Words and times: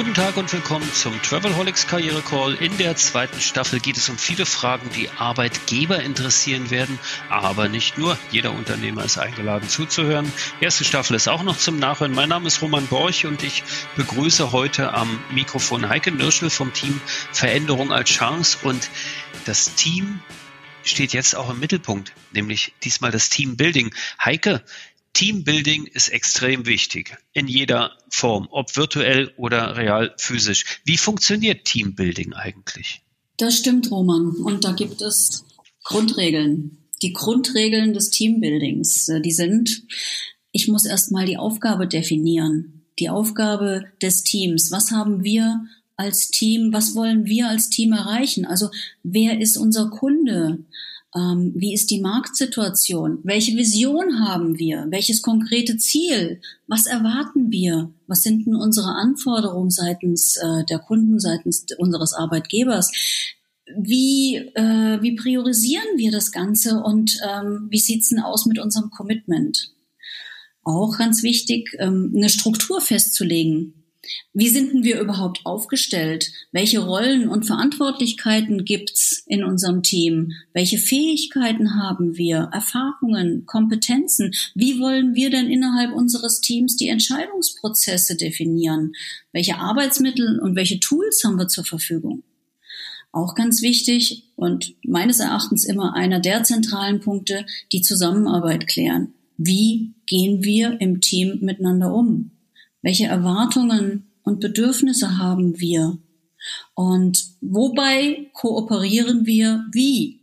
Guten 0.00 0.14
Tag 0.14 0.38
und 0.38 0.50
willkommen 0.50 0.90
zum 0.94 1.20
Travelholics 1.20 1.86
Karriere 1.86 2.22
Call. 2.22 2.54
In 2.54 2.78
der 2.78 2.96
zweiten 2.96 3.38
Staffel 3.38 3.80
geht 3.80 3.98
es 3.98 4.08
um 4.08 4.16
viele 4.16 4.46
Fragen, 4.46 4.88
die 4.96 5.10
Arbeitgeber 5.10 6.00
interessieren 6.00 6.70
werden, 6.70 6.98
aber 7.28 7.68
nicht 7.68 7.98
nur. 7.98 8.16
Jeder 8.30 8.52
Unternehmer 8.52 9.04
ist 9.04 9.18
eingeladen 9.18 9.68
zuzuhören. 9.68 10.32
Erste 10.58 10.84
Staffel 10.84 11.16
ist 11.16 11.28
auch 11.28 11.42
noch 11.42 11.58
zum 11.58 11.78
Nachhören. 11.78 12.14
Mein 12.14 12.30
Name 12.30 12.46
ist 12.46 12.62
Roman 12.62 12.86
Borch 12.86 13.26
und 13.26 13.42
ich 13.42 13.62
begrüße 13.96 14.52
heute 14.52 14.94
am 14.94 15.22
Mikrofon 15.32 15.86
Heike 15.90 16.12
Nirschel 16.12 16.48
vom 16.48 16.72
Team 16.72 16.98
Veränderung 17.30 17.92
als 17.92 18.08
Chance 18.08 18.56
und 18.62 18.88
das 19.44 19.74
Team 19.74 20.22
steht 20.82 21.12
jetzt 21.12 21.36
auch 21.36 21.50
im 21.50 21.60
Mittelpunkt, 21.60 22.14
nämlich 22.32 22.72
diesmal 22.82 23.10
das 23.10 23.28
Teambuilding. 23.28 23.94
Heike, 24.24 24.64
Teambuilding 25.20 25.84
ist 25.84 26.08
extrem 26.08 26.64
wichtig 26.64 27.18
in 27.34 27.46
jeder 27.46 27.92
Form, 28.08 28.48
ob 28.50 28.74
virtuell 28.74 29.30
oder 29.36 29.76
real 29.76 30.14
physisch. 30.16 30.80
Wie 30.86 30.96
funktioniert 30.96 31.66
Teambuilding 31.66 32.32
eigentlich? 32.32 33.02
Das 33.36 33.58
stimmt, 33.58 33.90
Roman. 33.90 34.28
Und 34.28 34.64
da 34.64 34.72
gibt 34.72 35.02
es 35.02 35.44
Grundregeln. 35.84 36.78
Die 37.02 37.12
Grundregeln 37.12 37.92
des 37.92 38.08
Teambuildings, 38.08 39.10
äh, 39.10 39.20
die 39.20 39.32
sind, 39.32 39.82
ich 40.52 40.68
muss 40.68 40.86
erstmal 40.86 41.26
die 41.26 41.36
Aufgabe 41.36 41.86
definieren. 41.86 42.86
Die 42.98 43.10
Aufgabe 43.10 43.84
des 44.00 44.24
Teams. 44.24 44.72
Was 44.72 44.90
haben 44.90 45.22
wir 45.22 45.66
als 45.96 46.28
Team? 46.28 46.72
Was 46.72 46.94
wollen 46.94 47.26
wir 47.26 47.50
als 47.50 47.68
Team 47.68 47.92
erreichen? 47.92 48.46
Also, 48.46 48.70
wer 49.02 49.38
ist 49.38 49.58
unser 49.58 49.90
Kunde? 49.90 50.64
Ähm, 51.14 51.52
wie 51.56 51.74
ist 51.74 51.90
die 51.90 52.00
Marktsituation? 52.00 53.18
Welche 53.24 53.56
Vision 53.56 54.20
haben 54.20 54.58
wir? 54.58 54.86
Welches 54.90 55.22
konkrete 55.22 55.76
Ziel? 55.76 56.40
Was 56.68 56.86
erwarten 56.86 57.50
wir? 57.50 57.92
Was 58.06 58.22
sind 58.22 58.46
denn 58.46 58.54
unsere 58.54 58.94
Anforderungen 58.94 59.70
seitens 59.70 60.36
äh, 60.36 60.64
der 60.68 60.78
Kunden, 60.78 61.18
seitens 61.18 61.66
unseres 61.78 62.14
Arbeitgebers? 62.14 62.92
Wie, 63.76 64.36
äh, 64.36 65.02
wie 65.02 65.16
priorisieren 65.16 65.96
wir 65.96 66.12
das 66.12 66.30
Ganze 66.30 66.80
und 66.80 67.18
ähm, 67.28 67.66
wie 67.70 67.78
sieht's 67.78 68.10
denn 68.10 68.20
aus 68.20 68.46
mit 68.46 68.58
unserem 68.58 68.90
Commitment? 68.90 69.72
Auch 70.62 70.96
ganz 70.98 71.22
wichtig, 71.22 71.76
ähm, 71.78 72.12
eine 72.14 72.28
Struktur 72.28 72.80
festzulegen. 72.80 73.79
Wie 74.32 74.48
sind 74.48 74.72
denn 74.72 74.84
wir 74.84 75.00
überhaupt 75.00 75.40
aufgestellt? 75.44 76.32
Welche 76.52 76.80
Rollen 76.80 77.28
und 77.28 77.44
Verantwortlichkeiten 77.44 78.64
gibt's 78.64 79.22
in 79.26 79.44
unserem 79.44 79.82
Team? 79.82 80.32
Welche 80.54 80.78
Fähigkeiten 80.78 81.74
haben 81.74 82.16
wir? 82.16 82.48
Erfahrungen, 82.52 83.44
Kompetenzen? 83.44 84.32
Wie 84.54 84.80
wollen 84.80 85.14
wir 85.14 85.30
denn 85.30 85.50
innerhalb 85.50 85.92
unseres 85.92 86.40
Teams 86.40 86.76
die 86.76 86.88
Entscheidungsprozesse 86.88 88.16
definieren? 88.16 88.92
Welche 89.32 89.56
Arbeitsmittel 89.56 90.38
und 90.40 90.56
welche 90.56 90.80
Tools 90.80 91.22
haben 91.24 91.36
wir 91.36 91.48
zur 91.48 91.64
Verfügung? 91.64 92.22
Auch 93.12 93.34
ganz 93.34 93.60
wichtig 93.60 94.24
und 94.36 94.74
meines 94.84 95.20
Erachtens 95.20 95.64
immer 95.64 95.94
einer 95.94 96.20
der 96.20 96.44
zentralen 96.44 97.00
Punkte, 97.00 97.44
die 97.72 97.82
Zusammenarbeit 97.82 98.66
klären. 98.66 99.12
Wie 99.36 99.94
gehen 100.06 100.44
wir 100.44 100.80
im 100.80 101.00
Team 101.00 101.38
miteinander 101.40 101.92
um? 101.92 102.30
Welche 102.82 103.06
Erwartungen 103.06 104.10
und 104.22 104.40
Bedürfnisse 104.40 105.18
haben 105.18 105.60
wir? 105.60 105.98
Und 106.74 107.24
wobei 107.40 108.30
kooperieren 108.32 109.26
wir 109.26 109.64
wie? 109.72 110.20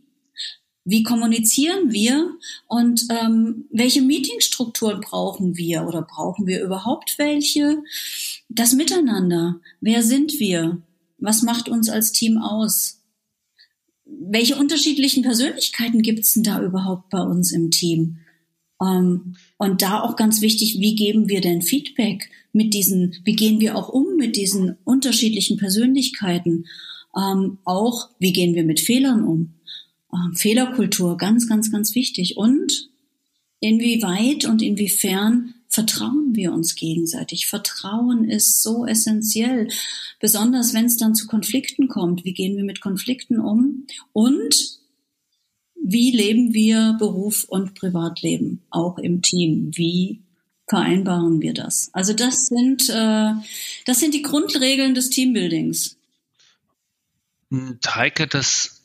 Wie 0.84 1.02
kommunizieren 1.02 1.92
wir 1.92 2.34
und 2.66 3.04
ähm, 3.10 3.66
welche 3.70 4.00
Meetingstrukturen 4.00 5.02
brauchen 5.02 5.56
wir 5.58 5.86
oder 5.86 6.00
brauchen 6.00 6.46
wir 6.46 6.62
überhaupt 6.62 7.18
welche? 7.18 7.82
Das 8.48 8.72
Miteinander. 8.72 9.60
Wer 9.82 10.02
sind 10.02 10.40
wir? 10.40 10.80
Was 11.18 11.42
macht 11.42 11.68
uns 11.68 11.90
als 11.90 12.12
Team 12.12 12.38
aus? 12.38 13.02
Welche 14.06 14.56
unterschiedlichen 14.56 15.22
Persönlichkeiten 15.22 16.00
gibt's 16.00 16.32
denn 16.32 16.44
da 16.44 16.62
überhaupt 16.62 17.10
bei 17.10 17.20
uns 17.20 17.52
im 17.52 17.70
Team? 17.70 18.20
Ähm, 18.80 19.36
und 19.56 19.82
da 19.82 20.02
auch 20.02 20.16
ganz 20.16 20.40
wichtig, 20.40 20.78
wie 20.80 20.94
geben 20.94 21.28
wir 21.28 21.40
denn 21.40 21.62
Feedback 21.62 22.30
mit 22.52 22.74
diesen, 22.74 23.16
wie 23.24 23.34
gehen 23.34 23.60
wir 23.60 23.76
auch 23.76 23.88
um 23.88 24.16
mit 24.16 24.36
diesen 24.36 24.76
unterschiedlichen 24.84 25.56
Persönlichkeiten? 25.56 26.66
Ähm, 27.16 27.58
auch, 27.64 28.10
wie 28.18 28.32
gehen 28.32 28.54
wir 28.54 28.64
mit 28.64 28.80
Fehlern 28.80 29.24
um? 29.24 29.54
Ähm, 30.12 30.34
Fehlerkultur, 30.34 31.16
ganz, 31.16 31.48
ganz, 31.48 31.70
ganz 31.70 31.94
wichtig. 31.94 32.36
Und 32.36 32.88
inwieweit 33.60 34.44
und 34.44 34.62
inwiefern 34.62 35.54
vertrauen 35.68 36.34
wir 36.34 36.52
uns 36.52 36.74
gegenseitig? 36.74 37.46
Vertrauen 37.46 38.24
ist 38.24 38.62
so 38.62 38.86
essentiell, 38.86 39.68
besonders 40.20 40.74
wenn 40.74 40.86
es 40.86 40.96
dann 40.96 41.14
zu 41.14 41.26
Konflikten 41.26 41.88
kommt. 41.88 42.24
Wie 42.24 42.32
gehen 42.32 42.56
wir 42.56 42.64
mit 42.64 42.80
Konflikten 42.80 43.38
um? 43.38 43.86
Und 44.12 44.78
wie 45.90 46.10
leben 46.10 46.52
wir 46.52 46.96
Beruf 46.98 47.44
und 47.44 47.74
Privatleben, 47.74 48.62
auch 48.68 48.98
im 48.98 49.22
Team? 49.22 49.70
Wie 49.74 50.20
vereinbaren 50.68 51.40
wir 51.40 51.54
das? 51.54 51.88
Also 51.94 52.12
das 52.12 52.46
sind, 52.46 52.90
äh, 52.90 53.32
das 53.86 53.98
sind 53.98 54.12
die 54.12 54.20
Grundregeln 54.20 54.94
des 54.94 55.08
Teambuildings. 55.08 55.96
Heike, 57.86 58.26
das 58.26 58.77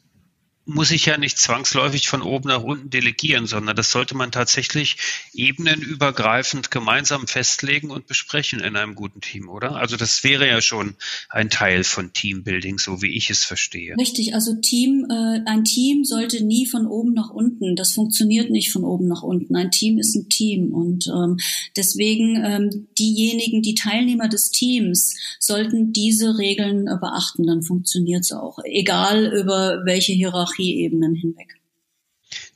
muss 0.65 0.91
ich 0.91 1.05
ja 1.05 1.17
nicht 1.17 1.37
zwangsläufig 1.37 2.07
von 2.07 2.21
oben 2.21 2.47
nach 2.47 2.63
unten 2.63 2.89
delegieren, 2.89 3.47
sondern 3.47 3.75
das 3.75 3.91
sollte 3.91 4.15
man 4.15 4.31
tatsächlich 4.31 4.95
ebenenübergreifend 5.33 6.71
gemeinsam 6.71 7.27
festlegen 7.27 7.91
und 7.91 8.07
besprechen 8.07 8.61
in 8.61 8.77
einem 8.77 8.95
guten 8.95 9.19
Team, 9.19 9.49
oder? 9.49 9.75
Also 9.75 9.97
das 9.97 10.23
wäre 10.23 10.47
ja 10.47 10.61
schon 10.61 10.95
ein 11.29 11.49
Teil 11.49 11.83
von 11.83 12.13
Teambuilding, 12.13 12.79
so 12.79 13.01
wie 13.01 13.15
ich 13.17 13.29
es 13.29 13.43
verstehe. 13.43 13.95
Richtig, 13.97 14.35
also 14.35 14.55
Team, 14.55 15.05
äh, 15.09 15.41
ein 15.45 15.65
Team 15.65 16.05
sollte 16.05 16.41
nie 16.43 16.65
von 16.65 16.87
oben 16.87 17.13
nach 17.13 17.29
unten. 17.29 17.75
Das 17.75 17.91
funktioniert 17.91 18.49
nicht 18.49 18.71
von 18.71 18.85
oben 18.85 19.07
nach 19.07 19.21
unten. 19.21 19.57
Ein 19.57 19.71
Team 19.71 19.97
ist 19.97 20.15
ein 20.15 20.29
Team 20.29 20.73
und 20.73 21.07
ähm, 21.07 21.39
deswegen 21.75 22.41
ähm, 22.41 22.87
diejenigen, 22.97 23.61
die 23.61 23.75
Teilnehmer 23.75 24.29
des 24.29 24.49
Teams 24.51 25.15
sollten 25.39 25.91
diese 25.91 26.37
Regeln 26.37 26.87
äh, 26.87 26.95
beachten. 26.97 27.45
Dann 27.47 27.63
funktioniert 27.63 28.21
es 28.21 28.31
auch, 28.31 28.59
egal 28.63 29.25
über 29.25 29.81
welche 29.83 30.13
Hierarchie 30.13 30.52
Hierarchieebenen 30.55 31.15
hinweg. 31.15 31.59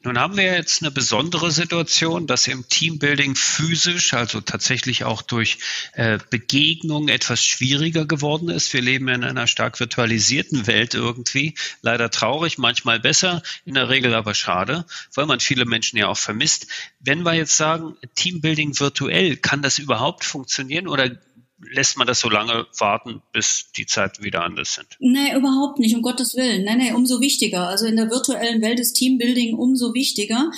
Nun 0.03 0.17
haben 0.17 0.37
wir 0.37 0.43
jetzt 0.43 0.81
eine 0.81 0.91
besondere 0.91 1.51
Situation, 1.51 2.27
dass 2.27 2.47
im 2.47 2.67
Teambuilding 2.67 3.35
physisch, 3.35 4.13
also 4.13 4.41
tatsächlich 4.41 5.03
auch 5.03 5.21
durch 5.21 5.57
äh, 5.93 6.17
Begegnung 6.29 7.09
etwas 7.09 7.43
schwieriger 7.43 8.05
geworden 8.05 8.49
ist. 8.49 8.73
Wir 8.73 8.81
leben 8.81 9.07
in 9.09 9.23
einer 9.23 9.47
stark 9.47 9.79
virtualisierten 9.79 10.65
Welt 10.65 10.93
irgendwie. 10.93 11.55
Leider 11.81 12.09
traurig, 12.09 12.57
manchmal 12.57 12.99
besser, 12.99 13.43
in 13.65 13.73
der 13.73 13.89
Regel 13.89 14.13
aber 14.13 14.33
schade, 14.33 14.85
weil 15.13 15.25
man 15.25 15.39
viele 15.39 15.65
Menschen 15.65 15.97
ja 15.97 16.07
auch 16.07 16.17
vermisst. 16.17 16.67
Wenn 16.99 17.23
wir 17.23 17.33
jetzt 17.33 17.57
sagen, 17.57 17.97
Teambuilding 18.15 18.79
virtuell, 18.79 19.35
kann 19.35 19.61
das 19.61 19.77
überhaupt 19.77 20.23
funktionieren 20.23 20.87
oder 20.87 21.17
lässt 21.59 21.97
man 21.97 22.07
das 22.07 22.19
so 22.19 22.29
lange 22.29 22.68
warten, 22.78 23.22
bis 23.31 23.72
die 23.75 23.85
Zeiten 23.85 24.23
wieder 24.23 24.44
anders 24.44 24.75
sind? 24.75 24.88
Nee, 25.00 25.35
überhaupt 25.35 25.79
nicht, 25.79 25.95
um 25.95 26.01
Gottes 26.01 26.35
Willen. 26.35 26.63
Nee, 26.63 26.75
nee, 26.75 26.94
umso 26.94 27.19
wichtiger. 27.19 27.68
Also 27.68 27.85
in 27.85 27.95
der 27.95 28.09
virtuellen 28.09 28.62
Welt 28.62 28.79
ist 28.79 28.94
Teambuilding 28.94 29.56
umso 29.56 29.94
wichtiger. 29.94 30.51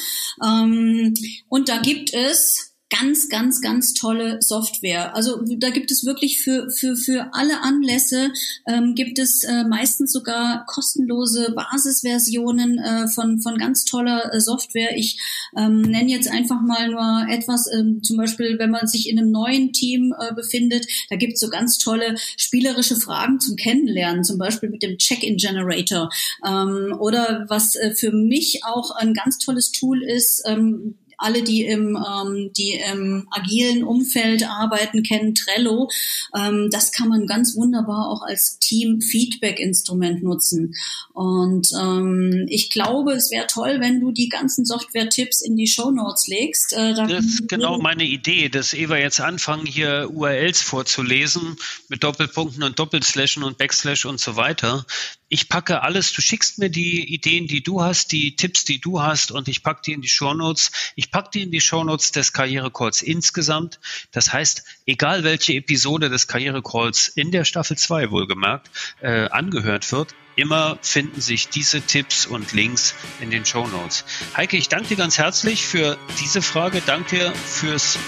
Ähm, 0.43 1.13
und 1.47 1.69
da 1.69 1.77
gibt 1.77 2.13
es 2.13 2.68
ganz, 2.89 3.29
ganz, 3.29 3.61
ganz 3.61 3.93
tolle 3.93 4.41
Software. 4.41 5.15
Also 5.15 5.41
da 5.57 5.69
gibt 5.69 5.91
es 5.91 6.05
wirklich 6.05 6.41
für, 6.41 6.69
für, 6.71 6.95
für 6.95 7.29
alle 7.33 7.61
Anlässe 7.61 8.31
ähm, 8.67 8.95
gibt 8.95 9.19
es 9.19 9.43
äh, 9.43 9.63
meistens 9.63 10.11
sogar 10.11 10.65
kostenlose 10.65 11.53
Basisversionen 11.55 12.79
äh, 12.79 13.07
von, 13.07 13.39
von 13.39 13.57
ganz 13.57 13.85
toller 13.85 14.33
äh, 14.33 14.41
Software. 14.41 14.97
Ich 14.97 15.19
ähm, 15.55 15.81
nenne 15.81 16.09
jetzt 16.09 16.29
einfach 16.29 16.61
mal 16.61 16.89
nur 16.89 17.27
etwas, 17.29 17.71
ähm, 17.71 18.01
zum 18.01 18.17
Beispiel, 18.17 18.57
wenn 18.57 18.71
man 18.71 18.87
sich 18.87 19.07
in 19.07 19.19
einem 19.19 19.31
neuen 19.31 19.71
Team 19.71 20.13
äh, 20.19 20.33
befindet, 20.33 20.87
da 21.09 21.15
gibt 21.15 21.33
es 21.33 21.39
so 21.39 21.49
ganz 21.49 21.77
tolle 21.77 22.15
spielerische 22.37 22.95
Fragen 22.95 23.39
zum 23.39 23.55
Kennenlernen, 23.55 24.23
zum 24.23 24.39
Beispiel 24.39 24.69
mit 24.69 24.81
dem 24.81 24.97
Check-in-Generator. 24.97 26.09
Ähm, 26.45 26.95
oder 26.99 27.45
was 27.49 27.75
äh, 27.75 27.93
für 27.93 28.11
mich 28.11 28.61
auch 28.65 28.91
ein 28.91 29.13
ganz 29.13 29.37
tolles 29.37 29.71
Tool 29.71 30.01
ist, 30.01 30.41
ähm, 30.45 30.95
alle, 31.19 31.43
die 31.43 31.65
im, 31.65 31.95
ähm, 31.97 32.51
die 32.57 32.79
im 32.91 33.27
agilen 33.29 33.83
Umfeld 33.83 34.43
arbeiten, 34.47 35.03
kennen 35.03 35.35
Trello. 35.35 35.89
Ähm, 36.35 36.69
das 36.71 36.91
kann 36.91 37.09
man 37.09 37.27
ganz 37.27 37.55
wunderbar 37.55 38.09
auch 38.09 38.21
als 38.21 38.57
Team-Feedback-Instrument 38.59 40.23
nutzen. 40.23 40.75
Und 41.13 41.69
ähm, 41.79 42.45
ich 42.49 42.69
glaube, 42.69 43.13
es 43.13 43.31
wäre 43.31 43.47
toll, 43.47 43.77
wenn 43.79 43.99
du 43.99 44.11
die 44.11 44.29
ganzen 44.29 44.65
Software-Tipps 44.65 45.41
in 45.41 45.57
die 45.57 45.67
Show 45.67 45.91
Notes 45.91 46.27
legst. 46.27 46.73
Äh, 46.73 46.93
das 46.93 47.11
ist 47.11 47.49
genau 47.49 47.77
meine 47.79 48.05
Idee, 48.05 48.49
dass 48.49 48.73
Eva 48.73 48.97
jetzt 48.97 49.19
anfangen, 49.19 49.65
hier 49.65 50.09
URLs 50.11 50.61
vorzulesen 50.61 51.57
mit 51.89 52.03
Doppelpunkten 52.03 52.63
und 52.63 52.79
Doppelslashen 52.79 53.43
und 53.43 53.57
Backslash 53.57 54.05
und 54.05 54.19
so 54.19 54.35
weiter. 54.35 54.85
Ich 55.29 55.47
packe 55.47 55.83
alles, 55.83 56.11
du 56.13 56.21
schickst 56.21 56.57
mir 56.57 56.69
die 56.69 57.13
Ideen, 57.13 57.45
die 57.45 57.61
du 57.61 57.81
hast, 57.81 58.11
die 58.11 58.35
Tipps, 58.35 58.65
die 58.65 58.81
du 58.81 59.01
hast 59.01 59.31
und 59.31 59.47
ich 59.47 59.61
packe 59.61 59.81
die 59.85 59.93
in 59.93 60.01
die 60.01 60.07
Shownotes. 60.07 60.71
Ich 60.95 61.11
packe 61.11 61.29
die 61.33 61.43
in 61.43 61.51
die 61.51 61.61
Shownotes 61.61 62.11
des 62.11 62.33
Karrierecalls 62.33 63.03
insgesamt. 63.03 63.79
Das 64.11 64.33
heißt, 64.33 64.63
egal 64.87 65.23
welche 65.23 65.53
Episode 65.53 66.09
des 66.09 66.27
Karrierecalls 66.27 67.09
in 67.09 67.31
der 67.31 67.45
Staffel 67.45 67.77
2 67.77 68.09
wohlgemerkt 68.09 68.71
äh, 69.01 69.29
angehört 69.29 69.91
wird, 69.91 70.15
immer 70.35 70.79
finden 70.81 71.21
sich 71.21 71.49
diese 71.49 71.81
Tipps 71.81 72.25
und 72.25 72.51
Links 72.53 72.95
in 73.21 73.29
den 73.29 73.45
Shownotes. 73.45 74.05
Heike, 74.35 74.57
ich 74.57 74.67
danke 74.67 74.89
dir 74.89 74.97
ganz 74.97 75.17
herzlich 75.19 75.65
für 75.65 75.97
diese 76.19 76.41
Frage. 76.41 76.81
Danke 76.85 77.31
fürs 77.45 77.99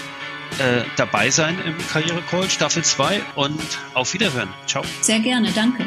äh, 0.58 0.82
dabei 0.96 1.30
sein 1.30 1.58
im 1.64 1.78
Karrierecall 1.88 2.50
Staffel 2.50 2.82
2 2.82 3.22
und 3.36 3.60
auf 3.94 4.12
Wiederhören. 4.12 4.48
Ciao. 4.66 4.84
Sehr 5.00 5.20
gerne, 5.20 5.52
danke. 5.52 5.86